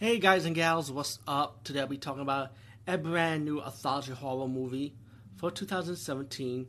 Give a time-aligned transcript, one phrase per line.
[0.00, 1.62] Hey guys and gals, what's up?
[1.62, 2.52] Today I'll be talking about
[2.86, 4.94] a brand new anthology horror movie
[5.36, 6.66] for 2017.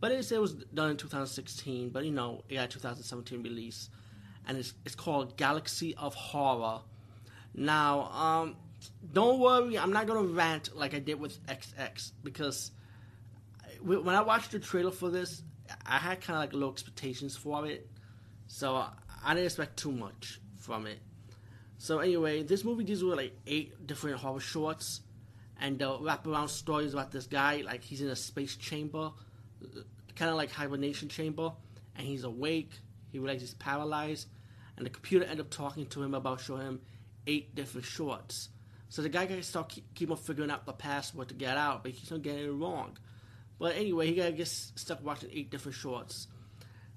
[0.00, 3.90] But it it was done in 2016, but you know, it got 2017 release.
[4.48, 6.80] And it's, it's called Galaxy of Horror.
[7.54, 8.56] Now, um,
[9.12, 12.70] don't worry, I'm not gonna rant like I did with XX because
[13.82, 15.42] when I watched the trailer for this,
[15.84, 17.86] I had kind of like low expectations for it.
[18.46, 21.00] So I didn't expect too much from it.
[21.82, 25.00] So anyway, this movie deals with like eight different horror shorts,
[25.60, 27.64] and the wraparound stories about this guy.
[27.66, 29.10] Like he's in a space chamber,
[30.14, 31.50] kind of like hibernation chamber,
[31.96, 32.70] and he's awake.
[33.10, 34.28] He realizes he's paralyzed,
[34.76, 36.80] and the computer end up talking to him about showing him
[37.26, 38.50] eight different shorts.
[38.88, 41.82] So the guy got to start keep, on figuring out the password to get out,
[41.82, 42.96] but he keeps on getting it wrong.
[43.58, 46.28] But anyway, he gotta get stuck watching eight different shorts.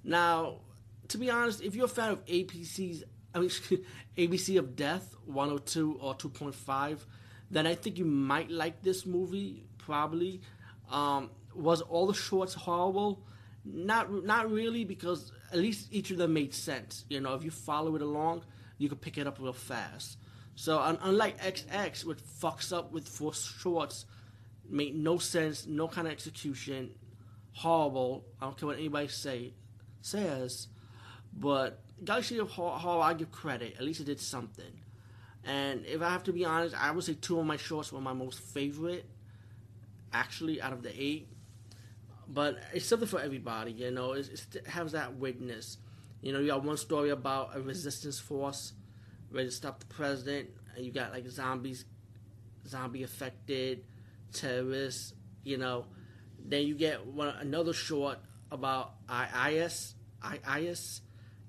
[0.04, 0.60] Now,
[1.08, 3.04] to be honest, if you're a fan of APC's
[3.36, 3.50] I mean,
[4.18, 7.00] ABC of Death 102 or 2.5,
[7.52, 9.66] then I think you might like this movie.
[9.78, 10.42] Probably.
[10.90, 13.22] Um, was all the shorts horrible?
[13.64, 17.06] Not, not really, because at least each of them made sense.
[17.10, 18.44] You know, if you follow it along,
[18.78, 20.18] you can pick it up real fast.
[20.56, 24.06] So, un- unlike XX, which fucks up with four shorts,
[24.70, 26.92] made no sense, no kind of execution,
[27.54, 28.26] horrible.
[28.42, 29.54] I don't care what anybody say
[30.02, 30.68] says,
[31.36, 33.76] but Galaxy of Horror, I give credit.
[33.78, 34.82] At least it did something.
[35.44, 38.02] And if I have to be honest, I would say two of my shorts were
[38.02, 39.06] my most favorite,
[40.12, 41.28] actually, out of the eight.
[42.28, 44.14] But it's something for everybody, you know.
[44.14, 45.78] It's, it has that witness.
[46.22, 48.74] You know, you got one story about a resistance force
[49.30, 51.86] ready to stop the president, and you got like zombies,
[52.68, 53.84] zombie affected,
[54.34, 55.14] terrorists.
[55.44, 55.86] You know,
[56.44, 58.18] then you get one another short
[58.50, 59.94] about IS,
[60.58, 61.02] IS,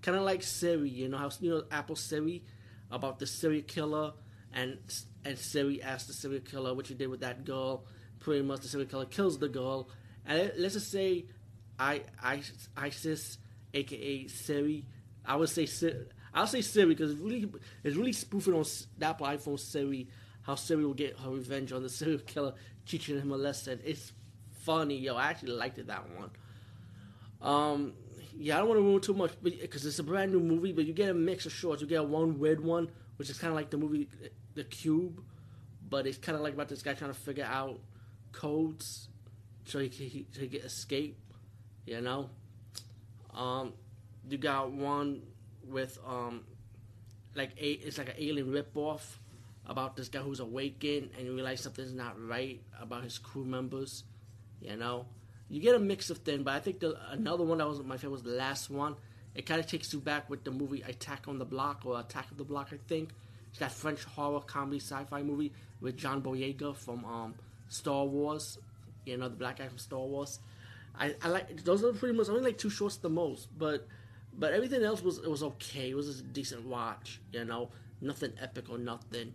[0.06, 0.88] kind of like Siri.
[0.88, 2.44] You know how you know Apple Siri
[2.92, 4.12] about the serial killer,
[4.54, 4.78] and
[5.24, 7.84] and Siri asked the serial killer what you did with that girl.
[8.20, 9.90] Pretty much, the serial killer kills the girl,
[10.24, 11.26] and let's just say,
[11.78, 12.40] I, I
[12.76, 13.38] Iris,
[13.74, 14.84] aka Siri.
[15.24, 15.66] I would say
[16.32, 17.52] I'll say Siri because it's really
[17.82, 18.64] it's really spoofing on
[18.98, 20.08] that iPhone Siri.
[20.42, 22.54] How Siri will get her revenge on the serial killer,
[22.86, 23.80] teaching him a lesson.
[23.84, 24.12] It's
[24.62, 25.16] funny, yo.
[25.16, 26.30] I actually liked it that one.
[27.42, 27.92] Um,
[28.38, 30.84] yeah, I don't want to ruin too much because it's a brand new movie, but
[30.84, 31.80] you get a mix of shorts.
[31.80, 34.08] You get one weird one, which is kind of like the movie
[34.54, 35.22] The Cube,
[35.88, 37.80] but it's kind of like about this guy trying to figure out
[38.32, 39.08] codes
[39.64, 41.19] so he can, he, he escape,
[41.86, 42.30] you know?
[43.34, 43.72] Um,
[44.28, 45.22] you got one
[45.66, 46.44] with, um,
[47.34, 49.00] like, a, it's like an alien ripoff
[49.66, 54.04] about this guy who's awakened and you realize something's not right about his crew members,
[54.60, 55.06] you know?
[55.48, 57.96] You get a mix of things, but I think the another one that was my
[57.96, 58.96] favorite was the last one.
[59.34, 62.30] It kind of takes you back with the movie Attack on the Block or Attack
[62.30, 63.10] of the Block, I think.
[63.50, 67.34] It's that French horror comedy sci-fi movie with John Boyega from um,
[67.68, 68.58] Star Wars.
[69.04, 70.40] You know, the black guy from Star Wars.
[70.98, 73.86] I, I like those are pretty much only like two shorts the most, but
[74.36, 75.90] but everything else was it was okay.
[75.90, 77.20] It was a decent watch.
[77.32, 77.70] You know,
[78.00, 79.32] nothing epic or nothing.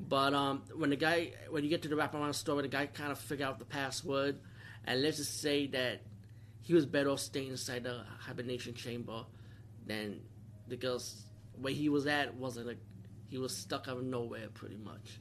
[0.00, 3.12] But um, when the guy when you get to the wraparound story, the guy kind
[3.12, 4.38] of figure out the password
[4.86, 6.02] and let's just say that
[6.62, 9.24] he was better off staying inside the hibernation chamber
[9.86, 10.20] than
[10.68, 11.24] the girls
[11.60, 12.78] where he was at wasn't like
[13.28, 15.20] he was stuck out of nowhere pretty much.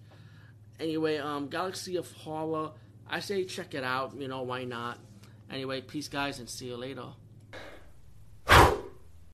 [0.79, 2.71] Anyway, um, Galaxy of Horror,
[3.09, 4.15] I say check it out.
[4.17, 4.99] You know why not?
[5.51, 7.07] Anyway, peace, guys, and see you later.